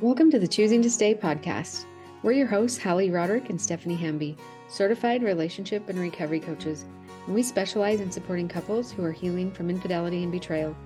[0.00, 1.84] Welcome to the Choosing to Stay podcast.
[2.22, 4.36] We're your hosts, Hali Roderick and Stephanie Hamby,
[4.68, 6.84] certified relationship and recovery coaches,
[7.26, 10.76] and we specialize in supporting couples who are healing from infidelity and betrayal.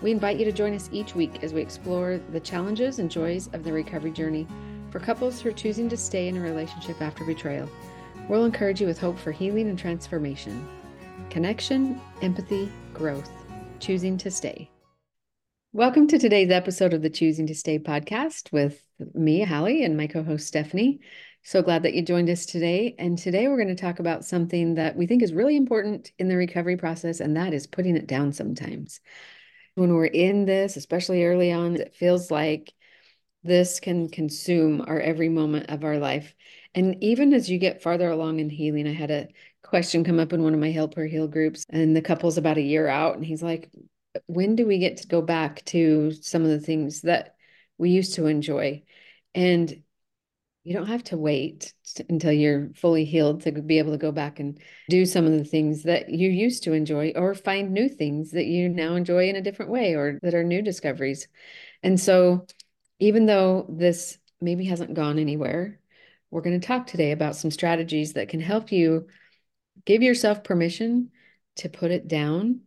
[0.00, 3.50] We invite you to join us each week as we explore the challenges and joys
[3.52, 4.46] of the recovery journey
[4.90, 7.68] for couples who are choosing to stay in a relationship after betrayal.
[8.26, 10.66] We'll encourage you with hope for healing and transformation,
[11.28, 13.30] connection, empathy, growth,
[13.80, 14.70] choosing to stay.
[15.76, 20.06] Welcome to today's episode of the Choosing to Stay podcast with me, Hali, and my
[20.06, 21.00] co host, Stephanie.
[21.42, 22.94] So glad that you joined us today.
[22.98, 26.28] And today we're going to talk about something that we think is really important in
[26.28, 29.00] the recovery process, and that is putting it down sometimes.
[29.74, 32.72] When we're in this, especially early on, it feels like
[33.44, 36.34] this can consume our every moment of our life.
[36.74, 39.28] And even as you get farther along in healing, I had a
[39.62, 42.56] question come up in one of my Help Her Heal groups, and the couple's about
[42.56, 43.70] a year out, and he's like,
[44.26, 47.36] when do we get to go back to some of the things that
[47.78, 48.82] we used to enjoy?
[49.34, 49.82] And
[50.66, 51.72] you don't have to wait
[52.08, 55.44] until you're fully healed to be able to go back and do some of the
[55.44, 59.36] things that you used to enjoy or find new things that you now enjoy in
[59.36, 61.28] a different way or that are new discoveries.
[61.84, 62.46] And so,
[62.98, 65.78] even though this maybe hasn't gone anywhere,
[66.32, 69.06] we're going to talk today about some strategies that can help you
[69.84, 71.10] give yourself permission
[71.56, 72.62] to put it down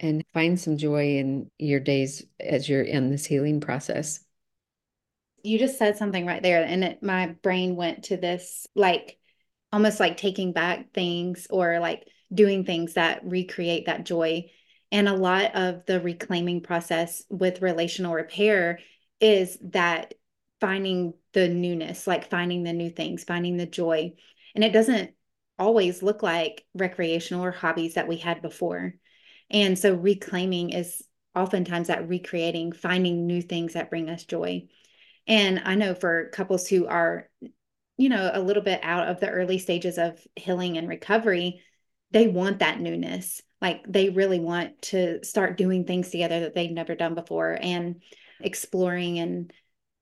[0.00, 4.20] and find some joy in your days as you're in this healing process.
[5.42, 9.18] You just said something right there, and it, my brain went to this like
[9.72, 14.50] almost like taking back things or like doing things that recreate that joy.
[14.92, 18.78] And a lot of the reclaiming process with relational repair
[19.20, 20.14] is that
[20.60, 24.14] finding the newness, like finding the new things, finding the joy.
[24.54, 25.12] And it doesn't
[25.58, 28.94] always look like recreational or hobbies that we had before.
[29.50, 31.02] And so reclaiming is
[31.34, 34.66] oftentimes that recreating, finding new things that bring us joy.
[35.26, 37.28] And I know for couples who are,
[37.96, 41.62] you know, a little bit out of the early stages of healing and recovery,
[42.10, 43.42] they want that newness.
[43.60, 48.02] Like they really want to start doing things together that they've never done before and
[48.40, 49.52] exploring and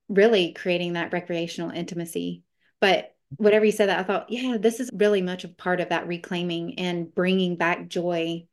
[0.07, 2.43] really creating that recreational intimacy.
[2.79, 5.89] But whatever you said that I thought, yeah, this is really much a part of
[5.89, 8.45] that reclaiming and bringing back joy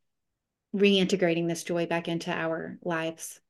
[0.75, 3.41] reintegrating this joy back into our lives.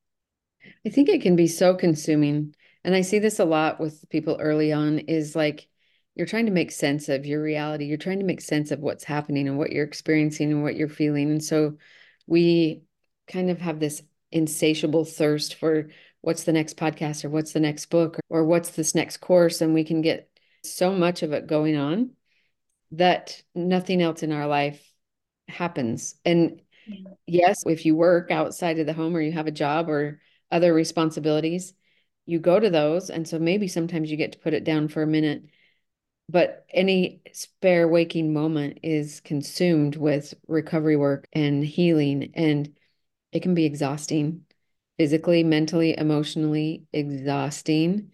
[0.86, 2.54] I think it can be so consuming.
[2.84, 5.68] And I see this a lot with people early on is like
[6.14, 7.86] you're trying to make sense of your reality.
[7.86, 10.88] You're trying to make sense of what's happening and what you're experiencing and what you're
[10.88, 11.30] feeling.
[11.30, 11.78] And so
[12.26, 12.82] we
[13.28, 15.88] kind of have this insatiable thirst for
[16.20, 19.60] what's the next podcast or what's the next book or, what's this next course.
[19.60, 20.30] And we can get
[20.64, 22.10] so much of it going on
[22.92, 24.82] that nothing else in our life
[25.48, 26.14] happens.
[26.24, 26.60] And
[27.26, 30.20] Yes, if you work outside of the home or you have a job or
[30.50, 31.74] other responsibilities,
[32.26, 33.10] you go to those.
[33.10, 35.44] And so maybe sometimes you get to put it down for a minute.
[36.28, 42.30] But any spare waking moment is consumed with recovery work and healing.
[42.34, 42.74] And
[43.32, 44.44] it can be exhausting
[44.98, 48.12] physically, mentally, emotionally exhausting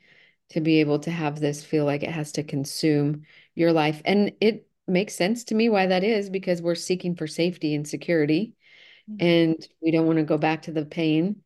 [0.50, 3.22] to be able to have this feel like it has to consume
[3.54, 4.00] your life.
[4.04, 7.86] And it makes sense to me why that is because we're seeking for safety and
[7.86, 8.54] security
[9.10, 9.26] Mm-hmm.
[9.26, 11.42] and we don't want to go back to the pain.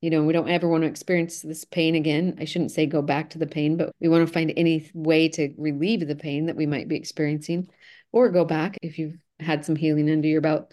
[0.00, 2.36] You know we don't ever want to experience this pain again.
[2.40, 5.28] I shouldn't say go back to the pain but we want to find any way
[5.30, 7.68] to relieve the pain that we might be experiencing
[8.10, 10.72] or go back if you've had some healing under your belt.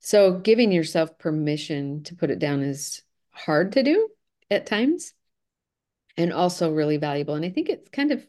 [0.00, 4.08] So giving yourself permission to put it down is hard to do
[4.50, 5.14] at times
[6.16, 8.26] and also really valuable and i think it's kind of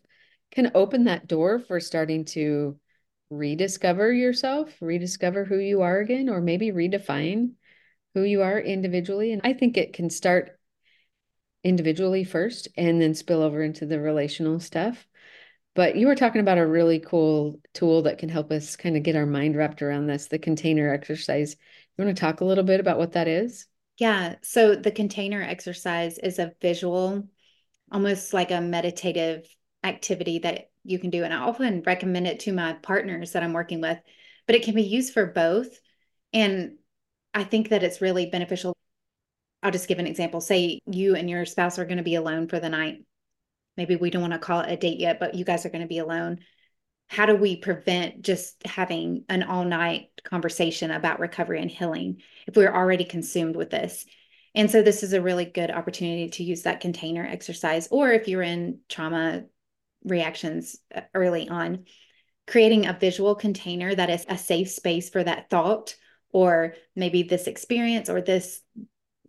[0.52, 2.78] can open that door for starting to
[3.31, 7.53] rediscover yourself, rediscover who you are again, or maybe redefine
[8.13, 9.31] who you are individually.
[9.31, 10.59] And I think it can start
[11.63, 15.07] individually first and then spill over into the relational stuff.
[15.73, 19.03] But you were talking about a really cool tool that can help us kind of
[19.03, 21.55] get our mind wrapped around this the container exercise.
[21.97, 23.67] You want to talk a little bit about what that is?
[23.97, 24.35] Yeah.
[24.41, 27.23] So the container exercise is a visual,
[27.89, 29.47] almost like a meditative
[29.84, 31.23] activity that you can do.
[31.23, 33.97] And I often recommend it to my partners that I'm working with,
[34.47, 35.79] but it can be used for both.
[36.33, 36.78] And
[37.33, 38.75] I think that it's really beneficial.
[39.63, 40.41] I'll just give an example.
[40.41, 43.03] Say you and your spouse are going to be alone for the night.
[43.78, 45.83] Maybe we don't want to call it a date yet, but you guys are going
[45.83, 46.39] to be alone.
[47.07, 52.55] How do we prevent just having an all night conversation about recovery and healing if
[52.55, 54.05] we're already consumed with this?
[54.55, 57.87] And so, this is a really good opportunity to use that container exercise.
[57.91, 59.43] Or if you're in trauma
[60.03, 61.85] reactions uh, early on.
[62.47, 65.95] Creating a visual container that is a safe space for that thought,
[66.33, 68.61] or maybe this experience or this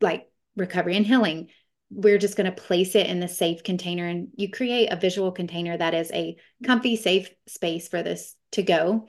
[0.00, 1.48] like recovery and healing.
[1.90, 5.30] we're just going to place it in the safe container and you create a visual
[5.30, 9.06] container that is a comfy safe space for this to go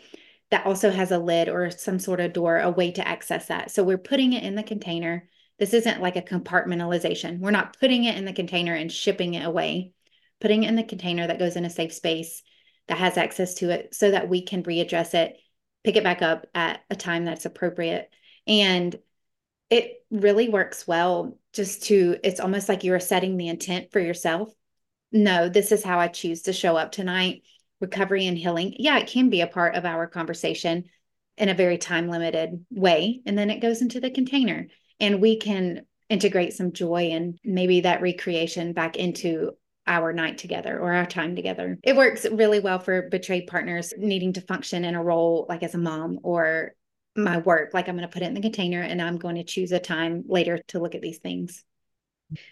[0.52, 3.72] that also has a lid or some sort of door a way to access that
[3.72, 5.28] so we're putting it in the container
[5.60, 9.46] this isn't like a compartmentalization we're not putting it in the container and shipping it
[9.46, 9.94] away
[10.42, 12.44] putting it in the container that goes in a safe space
[12.88, 15.38] that has access to it so that we can readdress it
[15.84, 18.10] pick it back up at a time that's appropriate.
[18.48, 18.96] And
[19.70, 24.00] it really works well just to it's almost like you are setting the intent for
[24.00, 24.54] yourself.
[25.12, 27.44] No this is how i choose to show up tonight
[27.80, 28.76] recovery and healing.
[28.78, 30.86] Yeah it can be a part of our conversation
[31.38, 34.68] in a very time limited way and then it goes into the container
[35.00, 39.52] and we can integrate some joy and maybe that recreation back into
[39.86, 41.78] our night together or our time together.
[41.84, 45.76] It works really well for betrayed partners needing to function in a role like as
[45.76, 46.72] a mom or
[47.16, 47.74] my work.
[47.74, 49.80] Like I'm going to put it in the container and I'm going to choose a
[49.80, 51.64] time later to look at these things.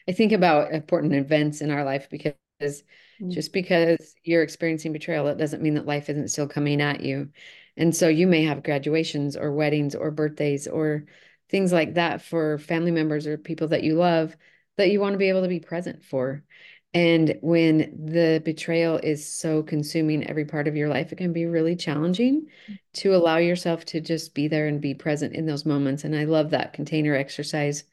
[0.08, 3.30] I think about important events in our life because mm-hmm.
[3.30, 7.30] just because you're experiencing betrayal, it doesn't mean that life isn't still coming at you.
[7.78, 11.06] And so you may have graduations or weddings or birthdays or
[11.50, 14.36] things like that for family members or people that you love
[14.78, 16.44] that you want to be able to be present for.
[16.94, 21.46] And when the betrayal is so consuming every part of your life, it can be
[21.46, 22.48] really challenging
[22.96, 26.04] to allow yourself to just be there and be present in those moments.
[26.04, 27.86] And I love that container exercise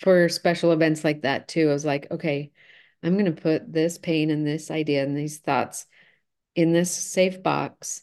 [0.00, 1.68] for special events like that too.
[1.68, 2.50] I was like, okay,
[3.02, 5.84] I'm going to put this pain and this idea and these thoughts
[6.54, 8.02] in this safe box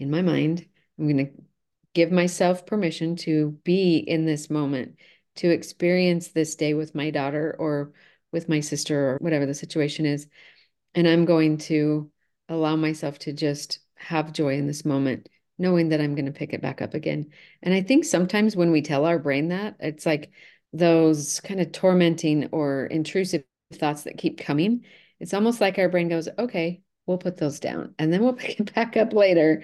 [0.00, 0.66] in my mind.
[0.98, 1.32] I'm going to
[1.94, 4.96] give myself permission to be in this moment,
[5.36, 7.92] to experience this day with my daughter or
[8.32, 10.26] with my sister or whatever the situation is.
[10.94, 12.10] And I'm going to
[12.48, 15.28] allow myself to just have joy in this moment,
[15.58, 17.30] knowing that I'm going to pick it back up again.
[17.62, 20.30] And I think sometimes when we tell our brain that, it's like
[20.72, 23.44] those kind of tormenting or intrusive
[23.74, 24.84] thoughts that keep coming.
[25.20, 28.60] It's almost like our brain goes, okay, we'll put those down and then we'll pick
[28.60, 29.62] it back up later.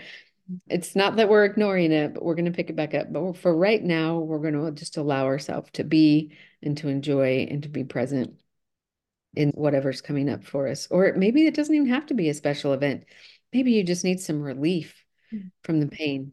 [0.69, 3.10] It's not that we're ignoring it, but we're going to pick it back up.
[3.10, 7.46] But for right now, we're going to just allow ourselves to be and to enjoy
[7.50, 8.38] and to be present
[9.36, 10.86] in whatever's coming up for us.
[10.90, 13.04] Or maybe it doesn't even have to be a special event.
[13.52, 15.48] Maybe you just need some relief mm-hmm.
[15.62, 16.32] from the pain.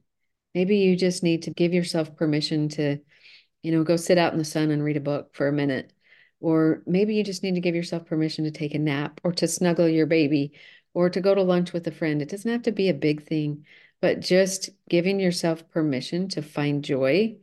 [0.53, 3.00] Maybe you just need to give yourself permission to,
[3.63, 5.94] you know, go sit out in the sun and read a book for a minute.
[6.39, 9.48] Or maybe you just need to give yourself permission to take a nap or to
[9.48, 10.53] snuggle your baby
[10.94, 12.21] or to go to lunch with a friend.
[12.21, 13.65] It doesn't have to be a big thing,
[14.01, 17.38] but just giving yourself permission to find joy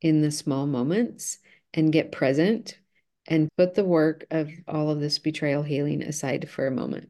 [0.00, 1.38] in the small moments
[1.74, 2.78] and get present
[3.26, 7.08] and put the work of all of this betrayal healing aside for a moment.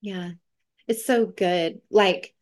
[0.00, 0.32] Yeah.
[0.86, 1.80] It's so good.
[1.90, 2.34] Like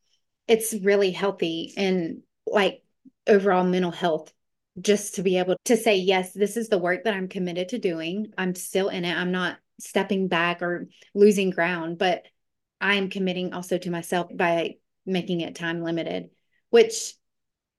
[0.48, 2.82] it's really healthy and like
[3.26, 4.32] overall mental health
[4.80, 7.78] just to be able to say yes, this is the work that I'm committed to
[7.78, 8.32] doing.
[8.38, 9.16] I'm still in it.
[9.16, 12.24] I'm not stepping back or losing ground, but
[12.80, 16.30] I am committing also to myself by making it time limited,
[16.70, 17.14] which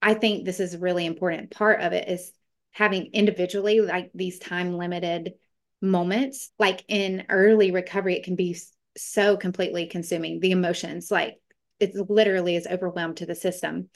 [0.01, 2.31] I think this is a really important part of it is
[2.73, 5.33] having individually like these time limited
[5.81, 8.57] moments like in early recovery it can be
[8.97, 11.39] so completely consuming the emotions like
[11.79, 13.89] it literally is overwhelmed to the system.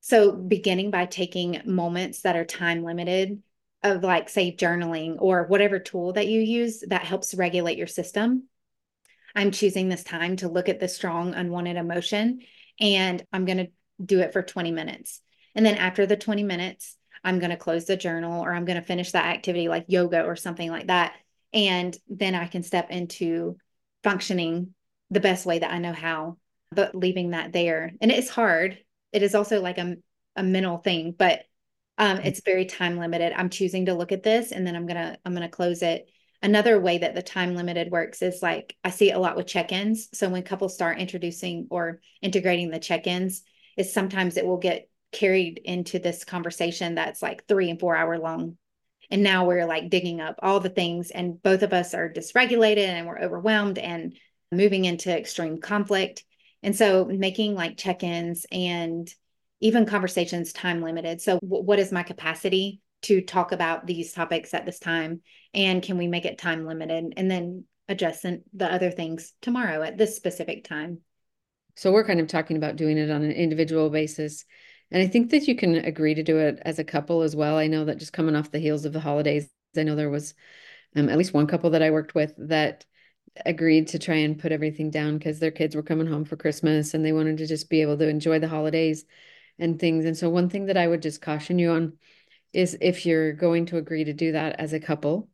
[0.00, 3.42] So beginning by taking moments that are time limited
[3.82, 8.42] of like say journaling or whatever tool that you use that helps regulate your system
[9.36, 12.40] i'm choosing this time to look at the strong unwanted emotion
[12.80, 13.68] and i'm going to
[14.04, 15.20] do it for 20 minutes.
[15.54, 18.80] And then after the 20 minutes I'm going to close the journal or I'm going
[18.80, 21.14] to finish that activity like yoga or something like that.
[21.52, 23.56] And then I can step into
[24.04, 24.74] functioning
[25.10, 26.36] the best way that I know how,
[26.70, 27.92] but leaving that there.
[28.00, 28.78] And it's hard.
[29.12, 29.96] It is also like a,
[30.36, 31.44] a mental thing, but
[31.96, 33.32] um, it's very time limited.
[33.32, 35.82] I'm choosing to look at this and then I'm going to, I'm going to close
[35.82, 36.08] it.
[36.40, 39.48] Another way that the time limited works is like I see it a lot with
[39.48, 40.08] check-ins.
[40.16, 43.42] So when couples start introducing or integrating the check-ins,
[43.76, 48.18] is sometimes it will get carried into this conversation that's like three and four hour
[48.18, 48.56] long.
[49.10, 52.88] And now we're like digging up all the things and both of us are dysregulated
[52.88, 54.16] and we're overwhelmed and
[54.52, 56.24] moving into extreme conflict.
[56.62, 59.12] And so making like check-ins and
[59.60, 61.20] even conversations time limited.
[61.20, 65.22] So w- what is my capacity to talk about these topics at this time?
[65.54, 69.96] And can we make it time limited and then adjust the other things tomorrow at
[69.96, 71.00] this specific time?
[71.76, 74.44] So we're kind of talking about doing it on an individual basis
[74.90, 77.56] and I think that you can agree to do it as a couple as well.
[77.56, 80.34] I know that just coming off the heels of the holidays, I know there was
[80.96, 82.84] um, at least one couple that I worked with that
[83.46, 86.94] agreed to try and put everything down because their kids were coming home for Christmas
[86.94, 89.04] and they wanted to just be able to enjoy the holidays
[89.58, 90.04] and things.
[90.04, 91.98] And so, one thing that I would just caution you on
[92.52, 95.30] is if you're going to agree to do that as a couple,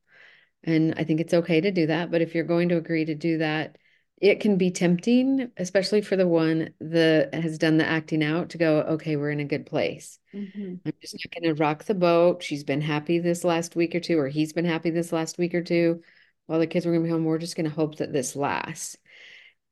[0.64, 2.11] And I think it's okay to do that.
[2.11, 3.76] But if you're going to agree to do that,
[4.21, 8.59] it can be tempting, especially for the one that has done the acting out to
[8.59, 10.18] go, okay, we're in a good place.
[10.33, 10.76] Mm-hmm.
[10.87, 12.42] I'm just not going to rock the boat.
[12.42, 15.54] She's been happy this last week or two, or he's been happy this last week
[15.54, 16.00] or two.
[16.47, 18.37] While the kids were going to be home, we're just going to hope that this
[18.37, 18.97] lasts.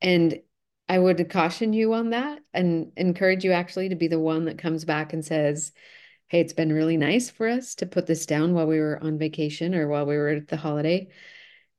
[0.01, 0.39] And
[0.89, 4.57] I would caution you on that and encourage you actually to be the one that
[4.57, 5.71] comes back and says,
[6.27, 9.17] Hey, it's been really nice for us to put this down while we were on
[9.17, 11.09] vacation or while we were at the holiday.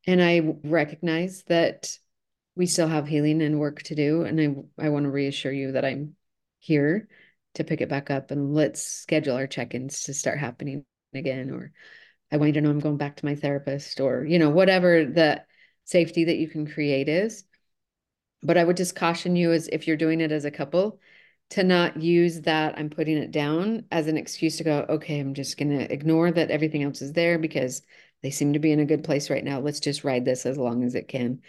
[0.07, 1.99] And I recognize that
[2.57, 4.23] we still have healing and work to do.
[4.23, 6.15] And I, I want to reassure you that I'm
[6.59, 7.09] here
[7.55, 10.85] to pick it back up and let's schedule our check-ins to start happening
[11.15, 11.51] again.
[11.51, 11.73] Or
[12.31, 15.05] I want you to know I'm going back to my therapist or, you know, whatever
[15.05, 15.43] the
[15.85, 17.45] safety that you can create is.
[18.43, 21.01] But I would just caution you as if you're doing it as a couple
[21.51, 25.35] to not use that I'm putting it down as an excuse to go, okay, I'm
[25.35, 27.83] just going to ignore that everything else is there because
[28.23, 29.61] they seem to be in a good place right now.
[29.61, 31.43] Let's just ride this as long as it can.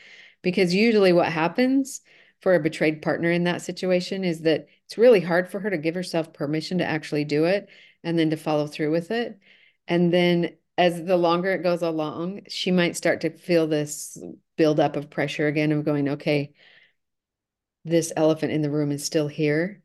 [0.46, 2.02] Because usually what happens
[2.40, 5.78] for a betrayed partner in that situation is that it's really hard for her to
[5.80, 7.68] give herself permission to actually do it
[8.04, 9.40] and then to follow through with it.
[9.88, 14.20] And then as the longer it goes along, she might start to feel this
[14.56, 16.54] buildup of pressure again of going, okay,
[17.84, 19.82] this elephant in the room is still here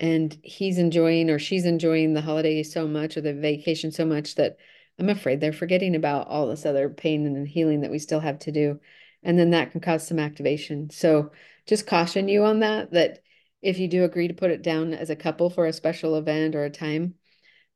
[0.00, 4.34] and he's enjoying or she's enjoying the holiday so much or the vacation so much
[4.34, 4.56] that
[4.98, 8.40] I'm afraid they're forgetting about all this other pain and healing that we still have
[8.40, 8.80] to do.
[9.22, 10.90] And then that can cause some activation.
[10.90, 11.30] So
[11.66, 13.20] just caution you on that, that
[13.60, 16.54] if you do agree to put it down as a couple for a special event
[16.54, 17.14] or a time,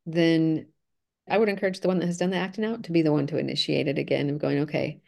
[0.04, 0.66] then
[1.28, 3.26] I would encourage the one that has done the acting out to be the one
[3.28, 5.00] to initiate it again of going, okay,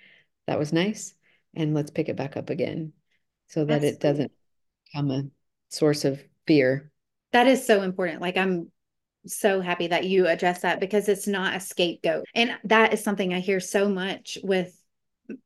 [0.47, 1.14] that was nice.
[1.54, 2.92] And let's pick it back up again
[3.49, 4.33] so that That's it doesn't
[4.87, 5.25] become a
[5.68, 6.92] source of fear.
[7.33, 8.21] That is so important.
[8.21, 8.71] Like I'm
[9.26, 12.25] so happy that you address that because it's not a scapegoat.
[12.35, 14.77] And that is something I hear so much with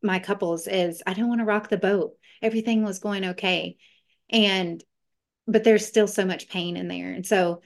[0.02, 2.12] my couples is I don't want to rock the boat.
[2.40, 3.76] Everything was going okay.
[4.30, 4.82] And
[5.46, 7.12] but there's still so much pain in there.
[7.12, 7.62] And so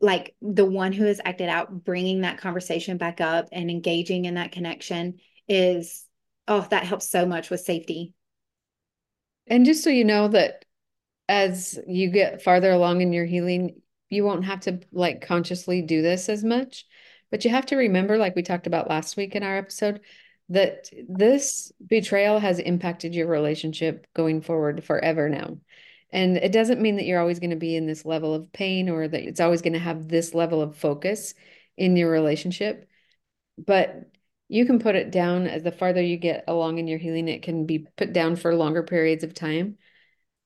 [0.00, 4.34] like the one who has acted out bringing that conversation back up and engaging in
[4.34, 5.18] that connection
[5.48, 6.06] is
[6.48, 8.14] oh that helps so much with safety.
[9.46, 10.64] And just so you know that
[11.28, 16.02] as you get farther along in your healing, you won't have to like consciously do
[16.02, 16.84] this as much.
[17.30, 20.00] But you have to remember, like we talked about last week in our episode,
[20.48, 25.58] that this betrayal has impacted your relationship going forward forever now.
[26.10, 28.90] And it doesn't mean that you're always going to be in this level of pain
[28.90, 31.34] or that it's always going to have this level of focus
[31.76, 32.88] in your relationship.
[33.56, 34.10] But
[34.48, 37.42] you can put it down as the farther you get along in your healing, it
[37.42, 39.78] can be put down for longer periods of time.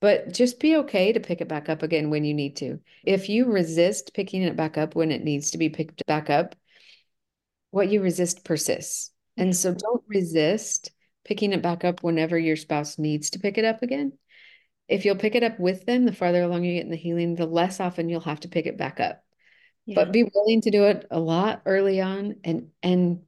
[0.01, 2.79] But just be okay to pick it back up again when you need to.
[3.05, 6.55] If you resist picking it back up when it needs to be picked back up,
[7.71, 9.11] what you resist persists.
[9.37, 10.91] And so don't resist
[11.25, 14.13] picking it back up whenever your spouse needs to pick it up again.
[14.89, 17.35] If you'll pick it up with them, the farther along you get in the healing,
[17.35, 19.25] the less often you'll have to pick it back up.
[19.85, 19.97] Yeah.
[19.97, 23.23] But be willing to do it a lot early on and and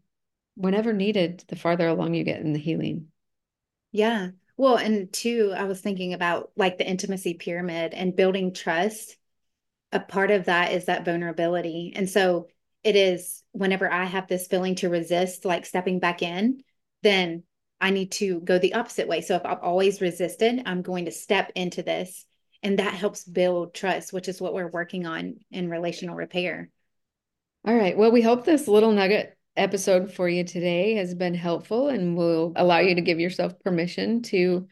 [0.55, 3.09] whenever needed, the farther along you get in the healing.
[3.93, 4.31] Yeah.
[4.57, 9.17] Well, and two, I was thinking about like the intimacy pyramid and building trust.
[9.93, 11.93] A part of that is that vulnerability.
[11.95, 12.49] And so
[12.85, 16.63] it is whenever I have this feeling to resist, like stepping back in,
[17.03, 17.43] then
[17.81, 19.21] I need to go the opposite way.
[19.21, 22.25] So if I've always resisted, I'm going to step into this.
[22.63, 26.71] And that helps build trust, which is what we're working on in relational repair.
[27.67, 27.97] All right.
[27.97, 32.53] Well, we hope this little nugget episode for you today has been helpful and will
[32.57, 34.67] allow you to give yourself permission to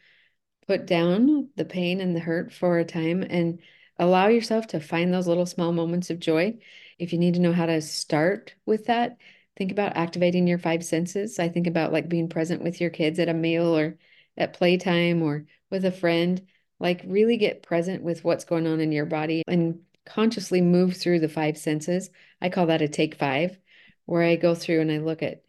[0.66, 3.60] put down the pain and the hurt for a time and
[3.98, 6.56] allow yourself to find those little small moments of joy.
[6.98, 9.16] If you need to know how to start with that,
[9.56, 11.38] think about activating your five senses.
[11.38, 13.98] I think about like being present with your kids at a meal or
[14.36, 16.46] at playtime or with a friend.
[16.78, 21.20] Like, really get present with what's going on in your body and consciously move through
[21.20, 22.10] the five senses.
[22.40, 23.58] I call that a take five
[24.04, 25.42] where I go through and I look at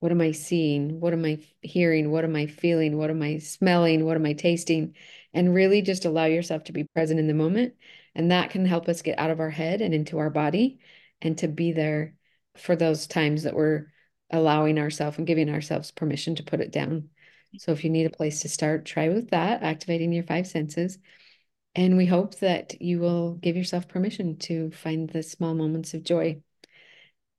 [0.00, 1.00] what am I seeing?
[1.00, 2.10] What am I hearing?
[2.10, 2.98] What am I feeling?
[2.98, 4.04] What am I smelling?
[4.04, 4.94] What am I tasting?
[5.32, 7.74] And really just allow yourself to be present in the moment.
[8.16, 10.80] And that can help us get out of our head and into our body
[11.20, 12.14] and to be there
[12.56, 13.92] for those times that we're
[14.30, 17.10] allowing ourselves and giving ourselves permission to put it down.
[17.58, 20.98] So if you need a place to start, try with that, activating your five senses.
[21.74, 26.02] And we hope that you will give yourself permission to find the small moments of
[26.02, 26.40] joy.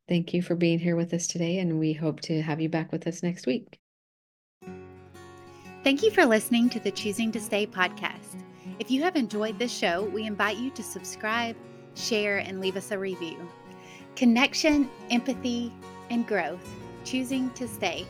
[0.07, 2.91] Thank you for being here with us today, and we hope to have you back
[2.91, 3.79] with us next week.
[5.83, 8.46] Thank you for listening to the Choosing to Stay podcast.
[8.79, 11.55] If you have enjoyed this show, we invite you to subscribe,
[11.95, 13.37] share, and leave us a review.
[14.15, 15.73] Connection, empathy,
[16.11, 16.67] and growth.
[17.03, 18.05] Choosing to stay.